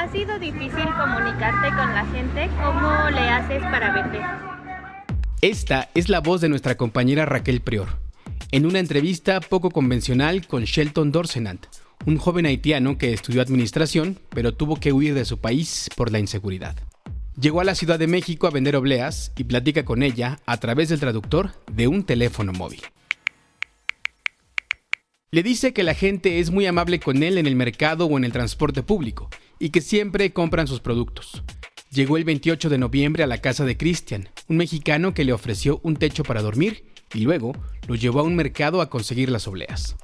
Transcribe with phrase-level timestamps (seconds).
[0.00, 2.48] ¿Ha sido difícil comunicarte con la gente?
[2.64, 4.22] ¿Cómo le haces para vender?
[5.42, 7.88] Esta es la voz de nuestra compañera Raquel Prior,
[8.50, 11.66] en una entrevista poco convencional con Shelton Dorsenant,
[12.06, 16.18] un joven haitiano que estudió administración, pero tuvo que huir de su país por la
[16.18, 16.76] inseguridad.
[17.38, 20.88] Llegó a la Ciudad de México a vender obleas y platica con ella a través
[20.88, 22.80] del traductor de un teléfono móvil.
[25.30, 28.24] Le dice que la gente es muy amable con él en el mercado o en
[28.24, 29.28] el transporte público
[29.60, 31.44] y que siempre compran sus productos.
[31.92, 35.80] Llegó el 28 de noviembre a la casa de Christian, un mexicano que le ofreció
[35.84, 37.52] un techo para dormir y luego
[37.86, 39.96] lo llevó a un mercado a conseguir las obleas.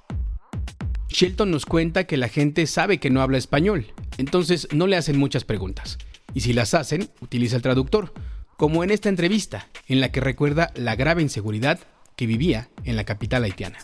[1.09, 3.87] Shelton nos cuenta que la gente sabe que no habla español,
[4.19, 5.99] entonces no le hacen muchas preguntas.
[6.35, 8.13] Y si las hacen, utiliza el traductor,
[8.57, 11.79] como en esta entrevista, en la que recuerda la grave inseguridad
[12.17, 13.79] que vivía en la capital haitiana.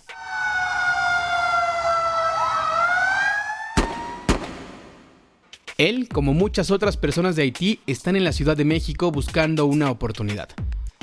[5.89, 9.91] Él, como muchas otras personas de Haití, están en la Ciudad de México buscando una
[9.91, 10.49] oportunidad,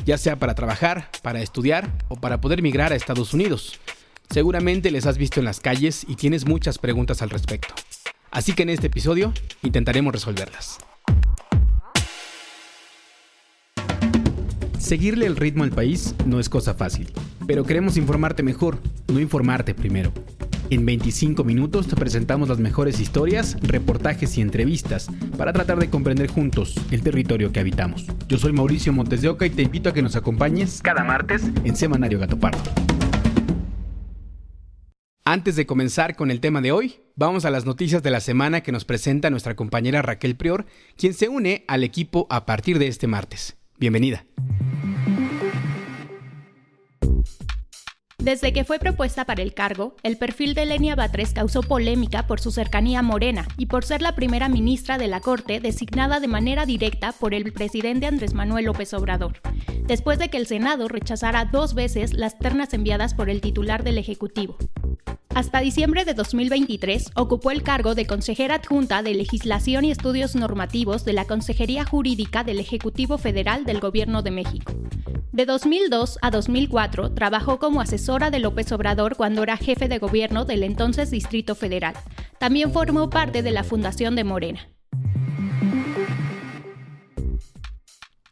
[0.05, 3.77] ya sea para trabajar, para estudiar o para poder migrar a Estados Unidos.
[4.29, 7.73] Seguramente les has visto en las calles y tienes muchas preguntas al respecto.
[8.31, 9.33] Así que en este episodio
[9.63, 10.77] intentaremos resolverlas.
[14.77, 17.11] Seguirle el ritmo al país no es cosa fácil,
[17.45, 20.13] pero queremos informarte mejor, no informarte primero.
[20.71, 26.29] En 25 minutos te presentamos las mejores historias, reportajes y entrevistas para tratar de comprender
[26.29, 28.05] juntos el territorio que habitamos.
[28.27, 31.41] Yo soy Mauricio Montes de Oca y te invito a que nos acompañes cada martes
[31.63, 32.61] en Semanario Gato Pardo.
[35.25, 38.61] Antes de comenzar con el tema de hoy, vamos a las noticias de la semana
[38.61, 42.87] que nos presenta nuestra compañera Raquel Prior, quien se une al equipo a partir de
[42.87, 43.57] este martes.
[43.79, 44.23] Bienvenida.
[48.19, 52.41] Desde que fue propuesta para el cargo, el perfil de Lenia Batres causó polémica por
[52.41, 56.27] su cercanía a Morena y por ser la primera ministra de la Corte designada de
[56.27, 59.39] manera directa por el presidente Andrés Manuel López Obrador,
[59.85, 63.97] después de que el Senado rechazara dos veces las ternas enviadas por el titular del
[63.97, 64.57] Ejecutivo.
[65.33, 71.05] Hasta diciembre de 2023 ocupó el cargo de consejera adjunta de Legislación y Estudios Normativos
[71.05, 74.73] de la Consejería Jurídica del Ejecutivo Federal del Gobierno de México.
[75.31, 77.79] De 2002 a 2004 trabajó como
[78.09, 81.93] asesora de López Obrador cuando era jefe de gobierno del entonces Distrito Federal.
[82.39, 84.67] También formó parte de la Fundación de Morena.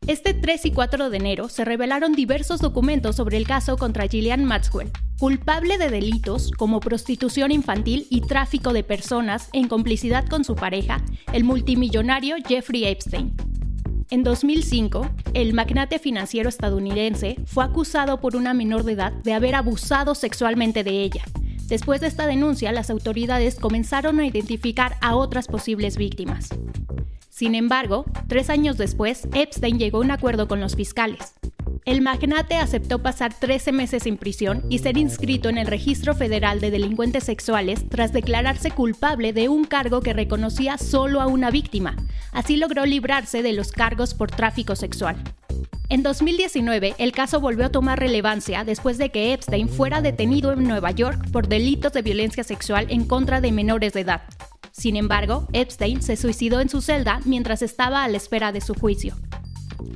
[0.07, 4.45] Este 3 y 4 de enero se revelaron diversos documentos sobre el caso contra Gillian
[4.45, 4.89] Maxwell,
[5.19, 11.03] culpable de delitos como prostitución infantil y tráfico de personas en complicidad con su pareja,
[11.33, 13.35] el multimillonario Jeffrey Epstein.
[14.09, 19.53] En 2005, el magnate financiero estadounidense fue acusado por una menor de edad de haber
[19.53, 21.25] abusado sexualmente de ella.
[21.68, 26.47] Después de esta denuncia, las autoridades comenzaron a identificar a otras posibles víctimas.
[27.29, 31.34] Sin embargo, tres años después, Epstein llegó a un acuerdo con los fiscales.
[31.87, 36.59] El magnate aceptó pasar 13 meses en prisión y ser inscrito en el Registro Federal
[36.59, 41.95] de Delincuentes Sexuales tras declararse culpable de un cargo que reconocía solo a una víctima.
[42.33, 45.15] Así logró librarse de los cargos por tráfico sexual.
[45.87, 50.65] En 2019, el caso volvió a tomar relevancia después de que Epstein fuera detenido en
[50.65, 54.23] Nueva York por delitos de violencia sexual en contra de menores de edad.
[54.73, 58.73] Sin embargo, Epstein se suicidó en su celda mientras estaba a la espera de su
[58.73, 59.15] juicio.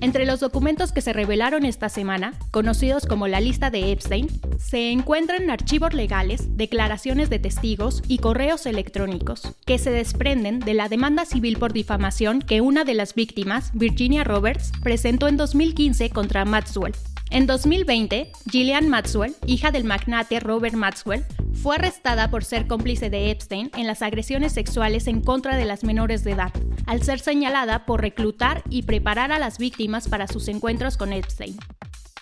[0.01, 4.91] Entre los documentos que se revelaron esta semana, conocidos como la lista de Epstein, se
[4.91, 11.25] encuentran archivos legales, declaraciones de testigos y correos electrónicos que se desprenden de la demanda
[11.25, 16.95] civil por difamación que una de las víctimas, Virginia Roberts, presentó en 2015 contra Maxwell.
[17.31, 23.31] En 2020, Gillian Maxwell, hija del magnate Robert Maxwell, fue arrestada por ser cómplice de
[23.31, 26.51] Epstein en las agresiones sexuales en contra de las menores de edad,
[26.85, 31.57] al ser señalada por reclutar y preparar a las víctimas para sus encuentros con Epstein.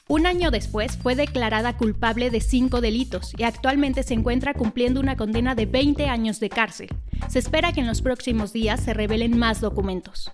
[0.07, 5.15] Un año después fue declarada culpable de cinco delitos y actualmente se encuentra cumpliendo una
[5.15, 6.89] condena de 20 años de cárcel.
[7.27, 10.31] Se espera que en los próximos días se revelen más documentos.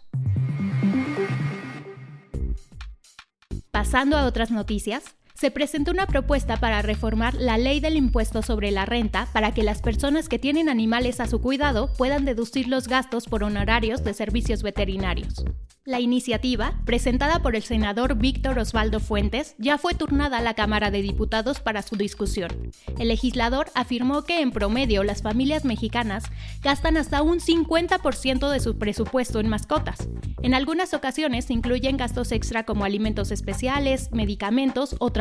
[3.69, 8.72] Pasando a otras noticias, se presentó una propuesta para reformar la ley del impuesto sobre
[8.72, 12.88] la renta para que las personas que tienen animales a su cuidado puedan deducir los
[12.88, 15.44] gastos por honorarios de servicios veterinarios.
[15.88, 20.90] La iniciativa, presentada por el senador Víctor Osvaldo Fuentes, ya fue turnada a la Cámara
[20.90, 22.72] de Diputados para su discusión.
[22.98, 26.24] El legislador afirmó que en promedio las familias mexicanas
[26.64, 30.10] gastan hasta un 50% de su presupuesto en mascotas.
[30.42, 35.12] En algunas ocasiones incluyen gastos extra como alimentos especiales, medicamentos o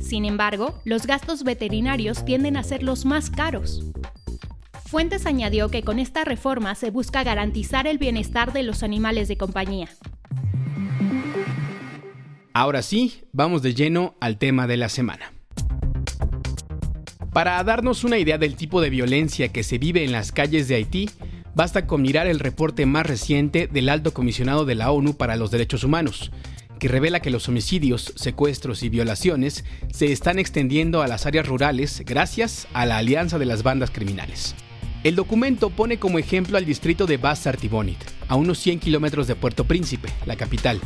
[0.00, 3.84] Sin embargo, los gastos veterinarios tienden a ser los más caros.
[4.86, 9.36] Fuentes añadió que con esta reforma se busca garantizar el bienestar de los animales de
[9.36, 9.88] compañía.
[12.54, 15.32] Ahora sí, vamos de lleno al tema de la semana.
[17.32, 20.76] Para darnos una idea del tipo de violencia que se vive en las calles de
[20.76, 21.10] Haití,
[21.54, 25.50] basta con mirar el reporte más reciente del Alto Comisionado de la ONU para los
[25.50, 26.32] Derechos Humanos,
[26.78, 32.02] que revela que los homicidios, secuestros y violaciones se están extendiendo a las áreas rurales
[32.06, 34.54] gracias a la alianza de las bandas criminales.
[35.04, 39.64] El documento pone como ejemplo al distrito de Bas-Sartibonit, a unos 100 kilómetros de Puerto
[39.64, 40.80] Príncipe, la capital,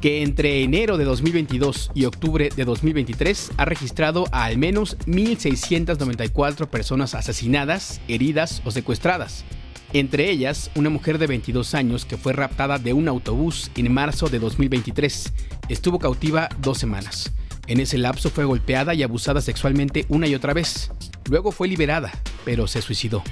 [0.00, 6.68] que entre enero de 2022 y octubre de 2023 ha registrado a al menos 1.694
[6.68, 9.44] personas asesinadas, heridas o secuestradas.
[9.92, 14.28] Entre ellas, una mujer de 22 años que fue raptada de un autobús en marzo
[14.28, 15.32] de 2023.
[15.68, 17.32] Estuvo cautiva dos semanas.
[17.68, 20.90] En ese lapso fue golpeada y abusada sexualmente una y otra vez.
[21.28, 22.12] Luego fue liberada,
[22.44, 23.22] pero se suicidó.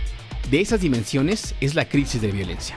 [0.51, 2.77] De esas dimensiones es la crisis de violencia.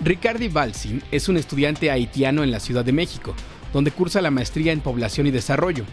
[0.00, 3.34] Ricardi Balsin es un estudiante haitiano en la Ciudad de México,
[3.72, 5.84] donde cursa la maestría en población y desarrollo.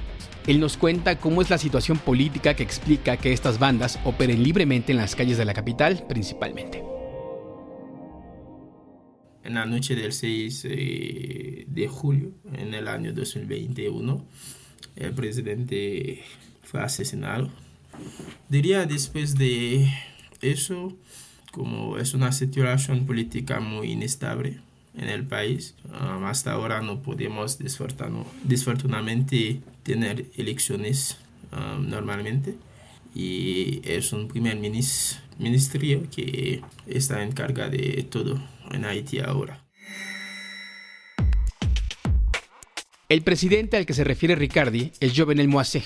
[0.47, 4.91] Él nos cuenta cómo es la situación política que explica que estas bandas operen libremente
[4.91, 6.94] en las calles de la capital principalmente.
[9.45, 14.25] En la noche del 6 eh, de julio, en el año 2021,
[14.95, 16.23] el presidente
[16.63, 17.51] fue asesinado.
[18.49, 19.87] Diría después de
[20.41, 20.97] eso,
[21.51, 24.61] como es una situación política muy inestable
[24.97, 31.19] en el país, um, hasta ahora no podemos desafortunadamente tener elecciones
[31.51, 32.55] um, normalmente
[33.13, 34.57] y es un primer
[35.37, 39.65] ministerio que está en carga de todo en Haití ahora.
[43.07, 45.83] El presidente al que se refiere Ricardi es Jovenel Moise,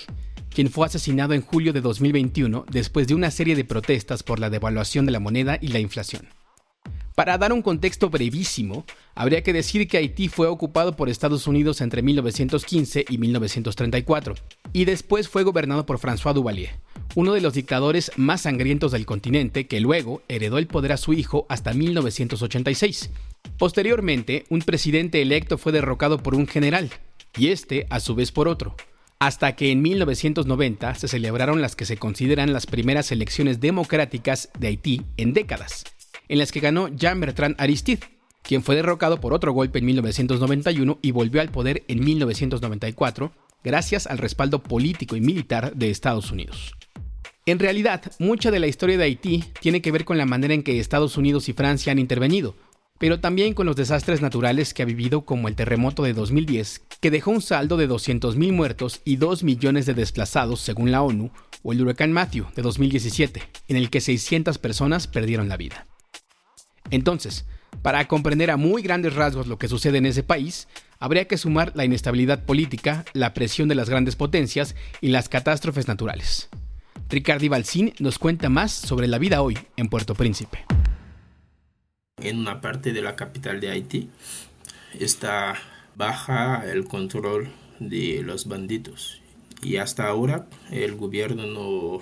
[0.50, 4.50] quien fue asesinado en julio de 2021 después de una serie de protestas por la
[4.50, 6.30] devaluación de la moneda y la inflación.
[7.16, 11.82] Para dar un contexto brevísimo, habría que decir que Haití fue ocupado por Estados Unidos
[11.82, 14.36] entre 1915 y 1934,
[14.74, 16.71] y después fue gobernado por François Duvalier,
[17.16, 21.13] uno de los dictadores más sangrientos del continente que luego heredó el poder a su
[21.13, 23.10] hijo hasta 1986.
[23.57, 26.89] Posteriormente, un presidente electo fue derrocado por un general,
[27.38, 28.75] y este a su vez por otro,
[29.19, 34.68] hasta que en 1990 se celebraron las que se consideran las primeras elecciones democráticas de
[34.68, 35.83] Haití en décadas,
[36.27, 38.07] en las que ganó Jean-Bertrand Aristide,
[38.44, 43.31] quien fue derrocado por otro golpe en 1991 y volvió al poder en 1994
[43.63, 46.75] gracias al respaldo político y militar de Estados Unidos.
[47.46, 50.62] En realidad, mucha de la historia de Haití tiene que ver con la manera en
[50.62, 52.56] que Estados Unidos y Francia han intervenido,
[53.00, 57.10] pero también con los desastres naturales que ha vivido como el terremoto de 2010, que
[57.10, 61.32] dejó un saldo de 200.000 muertos y 2 millones de desplazados según la ONU,
[61.63, 65.88] o el huracán Matthew de 2017, en el que 600 personas perdieron la vida.
[66.92, 67.46] Entonces,
[67.82, 70.68] para comprender a muy grandes rasgos lo que sucede en ese país,
[71.00, 75.88] habría que sumar la inestabilidad política, la presión de las grandes potencias y las catástrofes
[75.88, 76.50] naturales.
[77.10, 80.66] Ricardi Balsín nos cuenta más sobre la vida hoy en Puerto Príncipe
[82.22, 84.10] en una parte de la capital de Haití
[85.00, 85.56] está
[85.96, 87.50] baja el control
[87.80, 89.22] de los bandidos
[89.62, 92.00] y hasta ahora el gobierno no,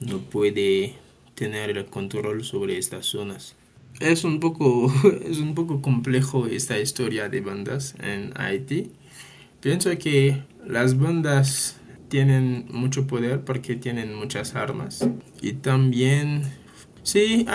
[0.00, 0.94] no puede
[1.34, 3.56] tener el control sobre estas zonas.
[4.00, 4.92] Es un, poco,
[5.24, 8.92] es un poco complejo esta historia de bandas en Haití.
[9.60, 11.76] Pienso que las bandas
[12.08, 15.06] tienen mucho poder porque tienen muchas armas
[15.40, 16.42] y también
[17.02, 17.46] Sí,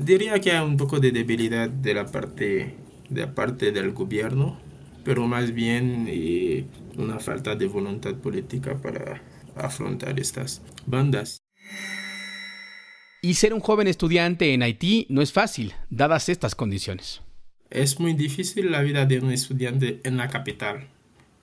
[0.00, 2.74] diría que hay un poco de debilidad de la parte,
[3.08, 4.58] de parte del gobierno,
[5.02, 9.22] pero más bien eh, una falta de voluntad política para
[9.56, 11.42] afrontar estas bandas.
[13.24, 17.22] Y ser un joven estudiante en Haití no es fácil, dadas estas condiciones.
[17.70, 20.88] Es muy difícil la vida de un estudiante en la capital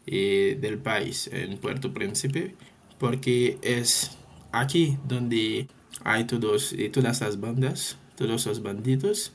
[0.05, 2.53] eh, del país, en Puerto Príncipe,
[2.97, 4.17] porque es
[4.51, 5.69] aquí donde
[6.03, 9.31] hay todos, eh, todas las bandas, todos los bandidos,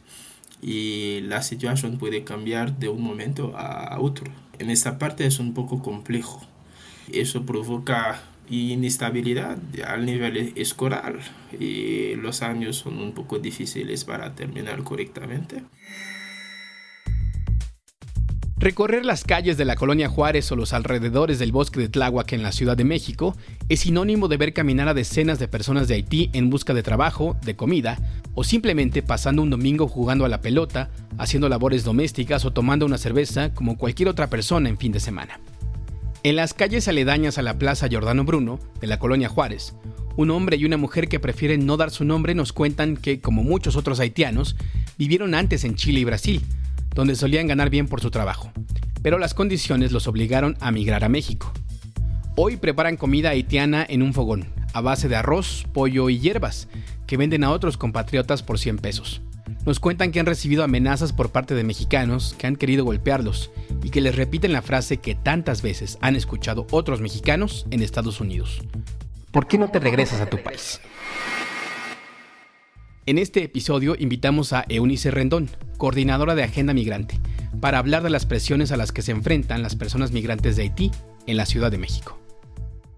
[0.61, 4.31] y la situación puede cambiar de un momento a otro.
[4.59, 6.47] En esta parte es un poco complejo.
[7.11, 11.19] Eso provoca inestabilidad al nivel escolar
[11.59, 15.63] y los años son un poco difíciles para terminar correctamente.
[18.57, 22.43] Recorrer las calles de la colonia Juárez o los alrededores del bosque de Tláhuac en
[22.43, 23.37] la Ciudad de México
[23.69, 27.37] es sinónimo de ver caminar a decenas de personas de Haití en busca de trabajo,
[27.45, 27.99] de comida
[28.35, 32.97] o simplemente pasando un domingo jugando a la pelota, haciendo labores domésticas o tomando una
[32.97, 35.41] cerveza como cualquier otra persona en fin de semana.
[36.25, 39.75] En las calles aledañas a la Plaza Giordano Bruno, de la colonia Juárez,
[40.17, 43.43] un hombre y una mujer que prefieren no dar su nombre nos cuentan que, como
[43.43, 44.57] muchos otros haitianos,
[44.97, 46.41] vivieron antes en Chile y Brasil,
[46.95, 48.51] donde solían ganar bien por su trabajo,
[49.03, 51.53] pero las condiciones los obligaron a migrar a México.
[52.37, 56.69] Hoy preparan comida haitiana en un fogón, a base de arroz, pollo y hierbas,
[57.07, 59.21] que venden a otros compatriotas por 100 pesos.
[59.67, 63.51] Nos cuentan que han recibido amenazas por parte de mexicanos que han querido golpearlos
[63.83, 68.21] y que les repiten la frase que tantas veces han escuchado otros mexicanos en Estados
[68.21, 68.63] Unidos.
[69.31, 70.81] ¿Por qué no te regresas a tu país?
[73.07, 77.21] En este episodio invitamos a Eunice Rendón, coordinadora de Agenda Migrante,
[77.61, 80.91] para hablar de las presiones a las que se enfrentan las personas migrantes de Haití
[81.27, 82.24] en la Ciudad de México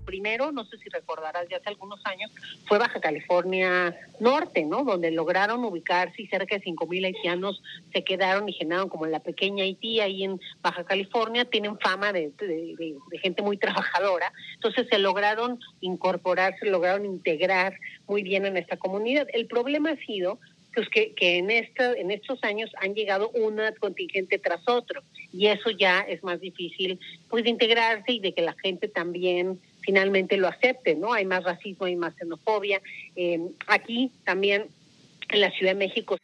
[0.06, 2.30] primero, no sé si recordarás, ya hace algunos años,
[2.66, 4.84] fue Baja California Norte, ¿no?
[4.84, 9.64] Donde lograron ubicarse y cerca de 5.000 haitianos se quedaron y generaron como la pequeña
[9.64, 11.44] Haití ahí en Baja California.
[11.44, 14.32] Tienen fama de, de gente muy trabajadora.
[14.54, 17.74] Entonces se lograron incorporar, se lograron integrar
[18.06, 19.26] muy bien en esta comunidad.
[19.32, 20.38] El problema ha sido
[20.76, 25.46] pues que, que en, esta, en estos años han llegado una contingente tras otro y
[25.46, 30.36] eso ya es más difícil pues de integrarse y de que la gente también finalmente
[30.36, 31.12] lo acepte, ¿no?
[31.12, 32.82] Hay más racismo, hay más xenofobia.
[33.14, 34.66] Eh, aquí también
[35.30, 36.18] en la Ciudad de México.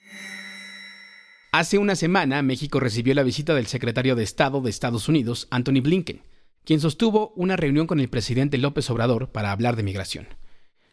[1.52, 5.80] Hace una semana, México recibió la visita del secretario de Estado de Estados Unidos, Anthony
[5.82, 6.22] Blinken,
[6.64, 10.28] quien sostuvo una reunión con el presidente López Obrador para hablar de migración.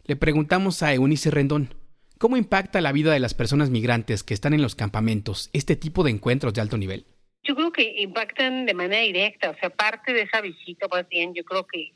[0.06, 1.74] Le preguntamos a Eunice Rendón,
[2.18, 6.04] ¿cómo impacta la vida de las personas migrantes que están en los campamentos este tipo
[6.04, 7.06] de encuentros de alto nivel?
[7.44, 11.34] Yo creo que impactan de manera directa, o sea, parte de esa visita, más bien,
[11.34, 11.94] yo creo que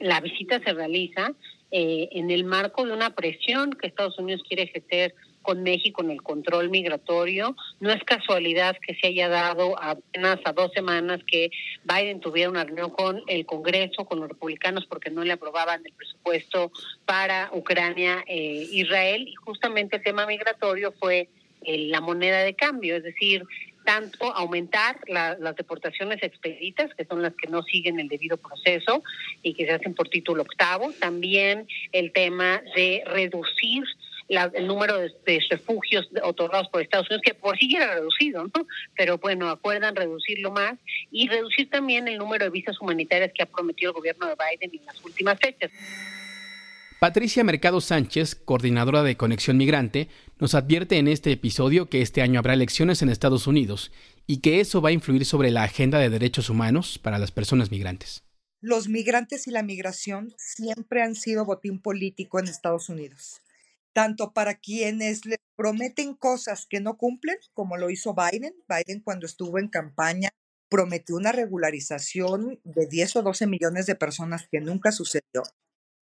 [0.00, 1.32] la visita se realiza
[1.70, 6.10] eh, en el marco de una presión que Estados Unidos quiere ejercer con México en
[6.10, 7.54] el control migratorio.
[7.78, 11.50] No es casualidad que se haya dado apenas a dos semanas que
[11.84, 15.92] Biden tuviera una reunión con el Congreso, con los republicanos, porque no le aprobaban el
[15.92, 16.72] presupuesto
[17.04, 21.28] para Ucrania, eh, Israel, y justamente el tema migratorio fue
[21.62, 23.44] eh, la moneda de cambio, es decir,
[23.84, 29.02] tanto aumentar las deportaciones expeditas, que son las que no siguen el debido proceso
[29.42, 33.84] y que se hacen por título octavo, también el tema de reducir
[34.28, 35.12] el número de,
[35.50, 38.66] refugios otorgados por Estados Unidos, que por sí era reducido, ¿no?
[38.96, 40.74] Pero bueno, acuerdan reducirlo más
[41.10, 44.80] y reducir también el número de visas humanitarias que ha prometido el gobierno de Biden
[44.80, 45.70] en las últimas fechas.
[47.00, 50.08] Patricia Mercado Sánchez, coordinadora de Conexión Migrante,
[50.38, 53.92] nos advierte en este episodio que este año habrá elecciones en Estados Unidos
[54.26, 57.70] y que eso va a influir sobre la agenda de derechos humanos para las personas
[57.70, 58.22] migrantes.
[58.60, 63.42] Los migrantes y la migración siempre han sido botín político en Estados Unidos,
[63.92, 68.54] tanto para quienes le prometen cosas que no cumplen, como lo hizo Biden.
[68.66, 70.30] Biden cuando estuvo en campaña
[70.70, 75.42] prometió una regularización de 10 o 12 millones de personas que nunca sucedió.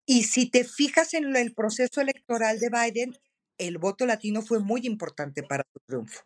[0.05, 3.17] Y si te fijas en el proceso electoral de Biden,
[3.57, 6.23] el voto latino fue muy importante para su triunfo.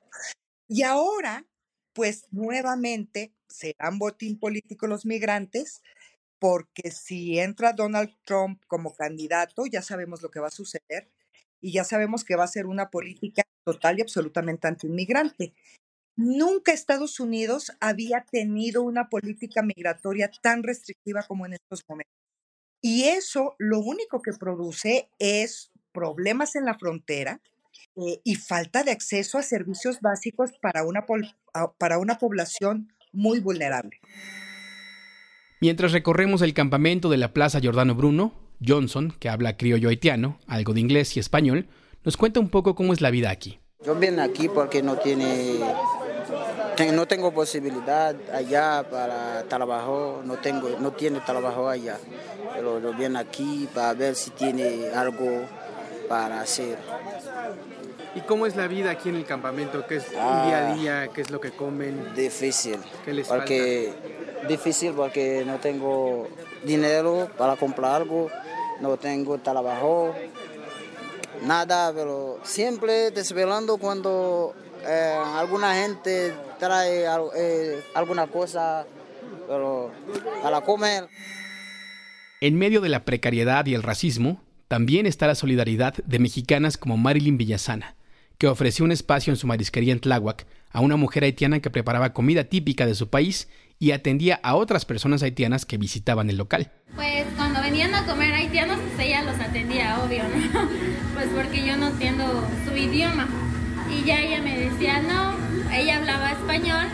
[0.67, 1.45] Y ahora,
[1.93, 5.81] pues nuevamente serán botín político los migrantes,
[6.39, 11.11] porque si entra Donald Trump como candidato, ya sabemos lo que va a suceder
[11.61, 15.53] y ya sabemos que va a ser una política total y absolutamente anti-inmigrante.
[16.15, 22.16] Nunca Estados Unidos había tenido una política migratoria tan restrictiva como en estos momentos.
[22.81, 27.41] Y eso lo único que produce es problemas en la frontera
[27.95, 31.05] eh, y falta de acceso a servicios básicos para una,
[31.77, 33.99] para una población muy vulnerable.
[35.59, 38.33] Mientras recorremos el campamento de la Plaza Giordano Bruno,
[38.65, 41.67] Johnson, que habla criollo haitiano, algo de inglés y español,
[42.03, 43.59] nos cuenta un poco cómo es la vida aquí.
[43.83, 45.59] Yo vine aquí porque no tiene
[46.85, 51.97] no tengo posibilidad allá para trabajo, no tengo, no tiene trabajo allá,
[52.53, 55.41] pero yo viene aquí para ver si tiene algo
[56.07, 56.77] para hacer.
[58.15, 59.85] ¿Y cómo es la vida aquí en el campamento?
[59.85, 61.07] ¿Qué es un día a día?
[61.09, 62.15] ¿Qué es lo que comen?
[62.15, 62.79] Difícil.
[63.05, 63.93] ¿Qué les porque,
[64.47, 66.27] Difícil porque no tengo
[66.63, 68.29] dinero para comprar algo,
[68.79, 70.13] no tengo trabajo,
[71.43, 74.53] nada, pero siempre desvelando cuando
[74.87, 78.85] eh, alguna gente trae eh, alguna cosa
[79.47, 79.91] pero
[80.43, 81.07] para comer.
[82.41, 86.97] En medio de la precariedad y el racismo, también está la solidaridad de mexicanas como
[86.97, 87.95] Marilyn Villasana,
[88.37, 92.13] que ofreció un espacio en su marisquería en Tláhuac a una mujer haitiana que preparaba
[92.13, 93.47] comida típica de su país
[93.79, 96.71] y atendía a otras personas haitianas que visitaban el local.
[96.95, 100.69] Pues cuando venían a comer haitianos, pues ella los atendía, obvio, ¿no?
[101.13, 103.46] Pues porque yo no entiendo su idioma.
[103.97, 105.35] Y ya ella me decía, no,
[105.73, 106.87] ella hablaba español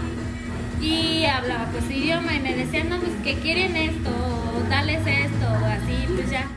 [0.81, 5.45] y hablaba pues idioma y me decía, no, pues que quieren esto, o dales esto,
[5.45, 6.47] o así, pues ya.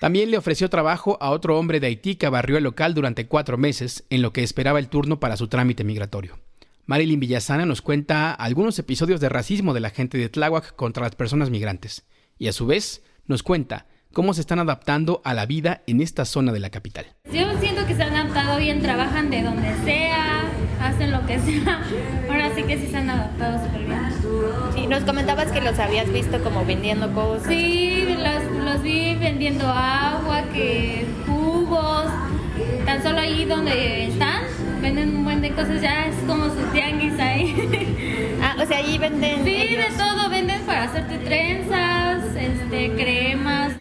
[0.00, 3.56] También le ofreció trabajo a otro hombre de Haití que barrió el local durante cuatro
[3.56, 6.38] meses en lo que esperaba el turno para su trámite migratorio.
[6.84, 11.16] Marilyn Villasana nos cuenta algunos episodios de racismo de la gente de Tláhuac contra las
[11.16, 12.04] personas migrantes
[12.38, 16.24] y a su vez nos cuenta cómo se están adaptando a la vida en esta
[16.24, 17.06] zona de la capital.
[17.32, 20.42] Yo siento que se han adaptado bien, trabajan de donde sea,
[20.80, 21.82] hacen lo que sea.
[22.30, 23.96] Ahora sí que sí se han adaptado súper bien.
[24.74, 27.48] Sí, nos comentabas que los habías visto como vendiendo cosas.
[27.48, 32.06] Sí, los, los vi vendiendo agua, que jugos,
[32.84, 34.44] tan solo ahí donde están,
[34.80, 38.38] venden un buen de cosas, ya es como su tianguis ahí.
[38.42, 39.44] ah, o sea, ahí venden.
[39.44, 43.72] Sí, de todo, venden para hacerte trenzas, este, cremas.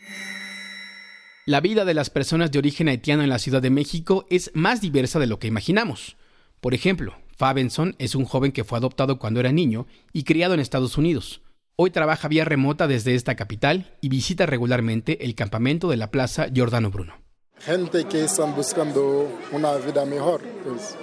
[1.48, 4.82] La vida de las personas de origen haitiano en la Ciudad de México es más
[4.82, 6.18] diversa de lo que imaginamos.
[6.60, 10.60] Por ejemplo, Fabenson es un joven que fue adoptado cuando era niño y criado en
[10.60, 11.44] Estados Unidos.
[11.76, 16.48] Hoy trabaja vía remota desde esta capital y visita regularmente el campamento de la Plaza
[16.52, 17.14] Giordano Bruno.
[17.60, 20.98] Gente que están buscando una vida mejor, pues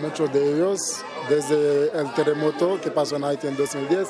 [0.00, 0.78] muchos de ellos
[1.28, 4.06] desde el terremoto que pasó en Haití en 2010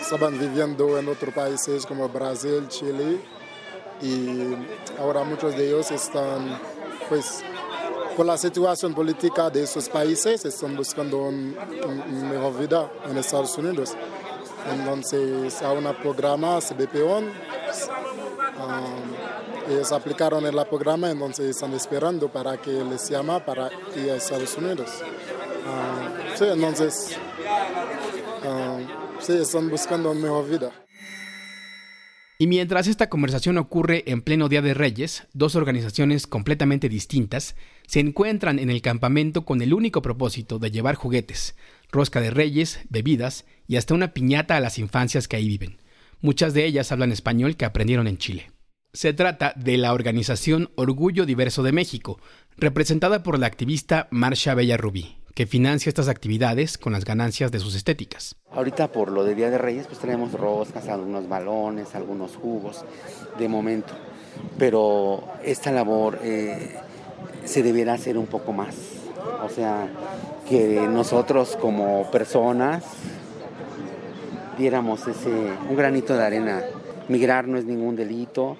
[0.00, 3.20] estaban viviendo en otros países como Brasil, Chile
[4.00, 4.54] y
[4.98, 6.58] ahora muchos de ellos están,
[7.08, 7.42] pues,
[8.16, 13.96] por la situación política de esos países, están buscando una mejor vida en Estados Unidos.
[14.72, 17.28] Entonces, a un programa CBPO, um,
[19.68, 24.56] ellos aplicaron el programa, entonces están esperando para que les llama para ir a Estados
[24.56, 24.90] Unidos.
[25.66, 27.18] Uh, sí, entonces,
[28.44, 30.83] uh, sí, están buscando una mejor vida.
[32.36, 37.54] Y mientras esta conversación ocurre en pleno Día de Reyes, dos organizaciones completamente distintas
[37.86, 41.54] se encuentran en el campamento con el único propósito de llevar juguetes,
[41.92, 45.78] rosca de reyes, bebidas y hasta una piñata a las infancias que ahí viven.
[46.20, 48.50] Muchas de ellas hablan español que aprendieron en Chile.
[48.92, 52.20] Se trata de la organización Orgullo Diverso de México,
[52.56, 57.58] representada por la activista Marcia Bella Rubí, que financia estas actividades con las ganancias de
[57.58, 58.36] sus estéticas.
[58.52, 62.84] Ahorita por lo de Día de Reyes pues tenemos roscas, algunos balones, algunos jugos
[63.38, 63.94] de momento,
[64.58, 66.76] pero esta labor eh,
[67.44, 68.76] se deberá hacer un poco más,
[69.44, 69.88] o sea,
[70.48, 72.84] que nosotros como personas
[74.56, 75.30] diéramos ese,
[75.68, 76.62] un granito de arena.
[77.08, 78.56] Migrar no es ningún delito,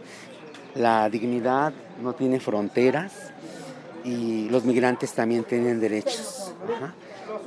[0.75, 3.13] la dignidad no tiene fronteras
[4.05, 6.44] y los migrantes también tienen derechos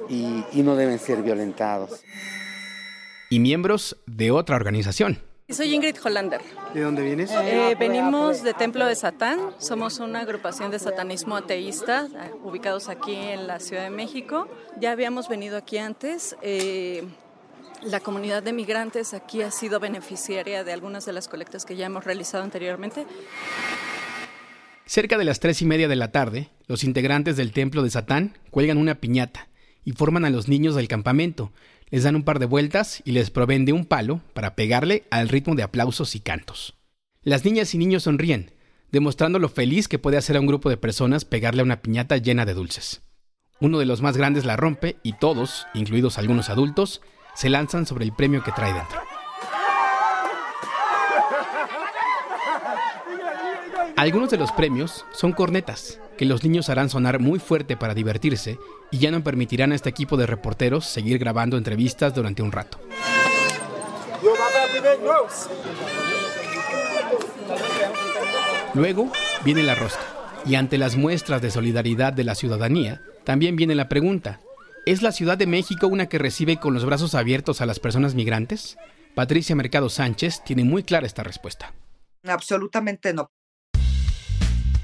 [0.09, 2.03] y, no deben ser violentados.
[3.29, 5.21] Y miembros de otra organización.
[5.49, 6.41] Soy Ingrid Hollander.
[6.73, 7.31] ¿De dónde vienes?
[7.31, 9.39] Eh, venimos de Templo de Satán.
[9.59, 14.49] Somos una agrupación de satanismo ateísta eh, ubicados aquí en la Ciudad de México.
[14.77, 16.35] Ya habíamos venido aquí antes.
[16.41, 17.07] Eh,
[17.81, 21.85] la comunidad de migrantes aquí ha sido beneficiaria de algunas de las colectas que ya
[21.85, 23.05] hemos realizado anteriormente.
[24.87, 28.37] Cerca de las tres y media de la tarde, los integrantes del templo de Satán
[28.51, 29.49] cuelgan una piñata
[29.83, 31.51] y forman a los niños del campamento.
[31.89, 35.27] Les dan un par de vueltas y les proveen de un palo para pegarle al
[35.27, 36.77] ritmo de aplausos y cantos.
[37.21, 38.51] Las niñas y niños sonríen,
[38.89, 42.15] demostrando lo feliz que puede hacer a un grupo de personas pegarle a una piñata
[42.15, 43.01] llena de dulces.
[43.59, 47.01] Uno de los más grandes la rompe y todos, incluidos algunos adultos,
[47.35, 49.06] se lanzan sobre el premio que trae dentro.
[53.97, 58.59] Algunos de los premios son cornetas, que los niños harán sonar muy fuerte para divertirse
[58.91, 62.79] y ya no permitirán a este equipo de reporteros seguir grabando entrevistas durante un rato.
[68.75, 69.11] Luego
[69.43, 70.05] viene la rosca,
[70.45, 74.41] y ante las muestras de solidaridad de la ciudadanía, también viene la pregunta,
[74.85, 78.13] ¿es la Ciudad de México una que recibe con los brazos abiertos a las personas
[78.13, 78.77] migrantes?
[79.15, 81.73] Patricia Mercado Sánchez tiene muy clara esta respuesta.
[82.23, 83.31] Absolutamente no.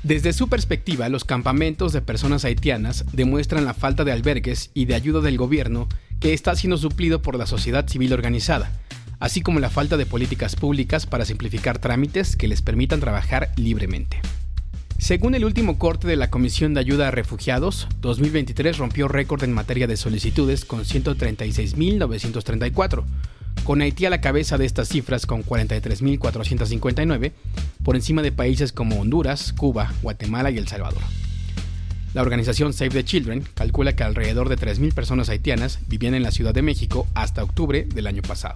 [0.04, 4.96] Desde su perspectiva, los campamentos de personas haitianas demuestran la falta de albergues y de
[4.96, 5.88] ayuda del gobierno
[6.20, 8.70] que está siendo suplido por la sociedad civil organizada,
[9.22, 14.20] así como la falta de políticas públicas para simplificar trámites que les permitan trabajar libremente.
[14.98, 19.54] Según el último corte de la Comisión de Ayuda a Refugiados, 2023 rompió récord en
[19.54, 23.06] materia de solicitudes con 136.934,
[23.64, 27.32] con Haití a la cabeza de estas cifras con 43.459,
[27.84, 31.02] por encima de países como Honduras, Cuba, Guatemala y El Salvador.
[32.14, 36.32] La organización Save the Children calcula que alrededor de 3.000 personas haitianas vivían en la
[36.32, 38.56] Ciudad de México hasta octubre del año pasado.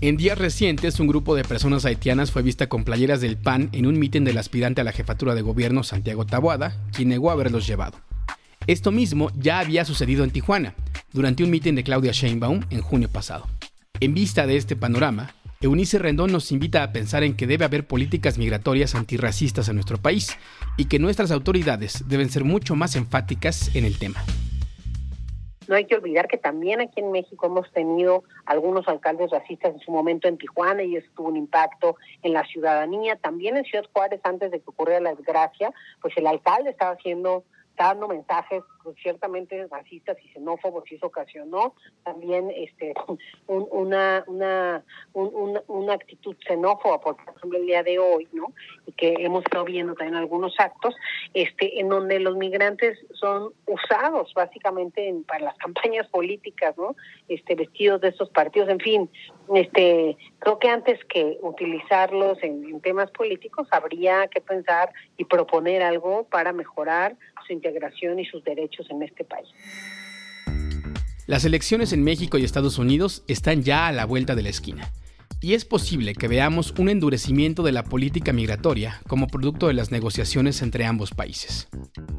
[0.00, 3.86] En días recientes, un grupo de personas haitianas fue vista con playeras del PAN en
[3.86, 7.98] un mitin del aspirante a la jefatura de gobierno Santiago Taboada, quien negó haberlos llevado.
[8.66, 10.74] Esto mismo ya había sucedido en Tijuana,
[11.12, 13.46] durante un mitin de Claudia Sheinbaum en junio pasado.
[14.00, 15.30] En vista de este panorama,
[15.60, 19.98] Eunice Rendón nos invita a pensar en que debe haber políticas migratorias antirracistas en nuestro
[19.98, 20.36] país
[20.76, 24.20] y que nuestras autoridades deben ser mucho más enfáticas en el tema.
[25.68, 29.80] No hay que olvidar que también aquí en México hemos tenido algunos alcaldes racistas en
[29.80, 33.14] su momento en Tijuana y eso tuvo un impacto en la ciudadanía.
[33.16, 37.44] También en Ciudad Juárez, antes de que ocurriera la desgracia, pues el alcalde estaba haciendo
[37.76, 38.62] dando mensajes
[39.02, 42.94] ciertamente racistas y xenófobos y eso ocasionó también este
[43.46, 48.52] una una una actitud xenófoba por ejemplo el día de hoy no
[48.86, 50.94] y que hemos estado viendo también algunos actos
[51.32, 56.96] este en donde los migrantes son usados básicamente en, para las campañas políticas no
[57.28, 59.10] este vestidos de estos partidos en fin
[59.54, 66.24] este creo que antes que utilizarlos en temas políticos habría que pensar y proponer algo
[66.24, 67.16] para mejorar
[67.46, 69.48] su integración y sus derechos en este país.
[71.26, 74.92] Las elecciones en México y Estados Unidos están ya a la vuelta de la esquina.
[75.40, 79.90] Y es posible que veamos un endurecimiento de la política migratoria como producto de las
[79.90, 81.68] negociaciones entre ambos países.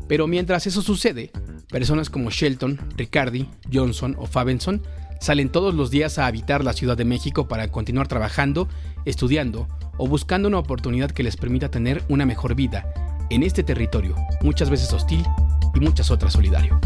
[0.08, 1.32] Pero mientras eso sucede,
[1.70, 4.82] personas como Shelton, Ricardi, Johnson o Fabenson
[5.22, 8.68] salen todos los días a habitar la Ciudad de México para continuar trabajando,
[9.06, 12.92] estudiando o buscando una oportunidad que les permita tener una mejor vida
[13.30, 15.26] en este territorio, muchas veces hostil
[15.76, 16.80] y muchas otras solidario.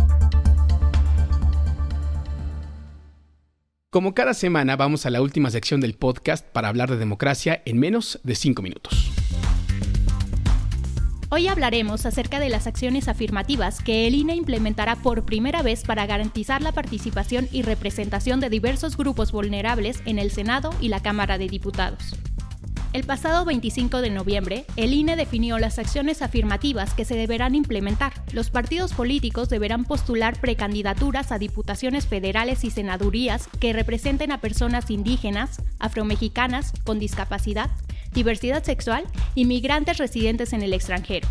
[3.91, 7.79] Como cada semana vamos a la última sección del podcast para hablar de democracia en
[7.79, 9.11] menos de 5 minutos.
[11.31, 16.07] Hoy hablaremos acerca de las acciones afirmativas que el INE implementará por primera vez para
[16.07, 21.37] garantizar la participación y representación de diversos grupos vulnerables en el Senado y la Cámara
[21.37, 22.15] de Diputados.
[22.91, 28.13] El pasado 25 de noviembre, el INE definió las acciones afirmativas que se deberán implementar.
[28.33, 34.89] Los partidos políticos deberán postular precandidaturas a diputaciones federales y senadurías que representen a personas
[34.89, 37.69] indígenas, afromexicanas, con discapacidad,
[38.11, 41.27] diversidad sexual y migrantes residentes en el extranjero.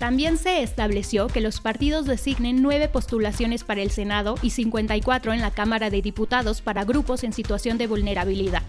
[0.00, 5.40] También se estableció que los partidos designen nueve postulaciones para el Senado y 54 en
[5.40, 8.62] la Cámara de Diputados para grupos en situación de vulnerabilidad.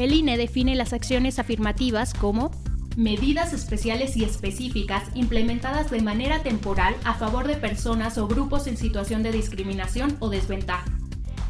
[0.00, 2.50] El INE define las acciones afirmativas como
[2.96, 8.78] medidas especiales y específicas implementadas de manera temporal a favor de personas o grupos en
[8.78, 10.86] situación de discriminación o desventaja.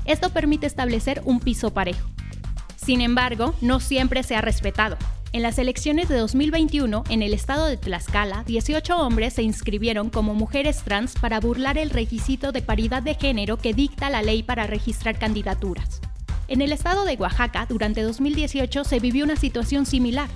[0.05, 2.11] Esto permite establecer un piso parejo.
[2.75, 4.97] Sin embargo, no siempre se ha respetado.
[5.33, 10.35] En las elecciones de 2021, en el estado de Tlaxcala, 18 hombres se inscribieron como
[10.35, 14.67] mujeres trans para burlar el requisito de paridad de género que dicta la ley para
[14.67, 16.01] registrar candidaturas.
[16.51, 20.29] En el estado de Oaxaca, durante 2018 se vivió una situación similar,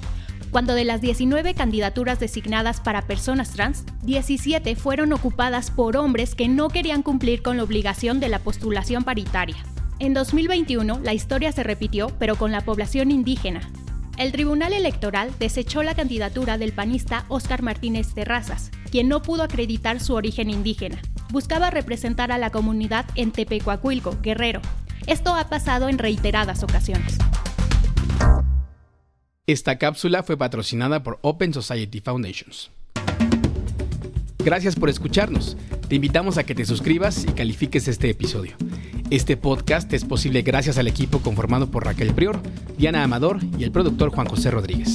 [0.53, 6.47] cuando de las 19 candidaturas designadas para personas trans, 17 fueron ocupadas por hombres que
[6.47, 9.57] no querían cumplir con la obligación de la postulación paritaria.
[9.99, 13.69] En 2021, la historia se repitió, pero con la población indígena.
[14.17, 19.99] El Tribunal Electoral desechó la candidatura del panista Óscar Martínez Terrazas, quien no pudo acreditar
[19.99, 21.03] su origen indígena.
[21.31, 24.61] Buscaba representar a la comunidad en Tepecuacuilco, Guerrero,
[25.07, 27.19] esto ha pasado en reiteradas ocasiones.
[29.47, 32.71] Esta cápsula fue patrocinada por Open Society Foundations.
[34.39, 35.57] Gracias por escucharnos.
[35.89, 38.57] Te invitamos a que te suscribas y califiques este episodio.
[39.11, 42.41] Este podcast es posible gracias al equipo conformado por Raquel Prior,
[42.77, 44.95] Diana Amador y el productor Juan José Rodríguez.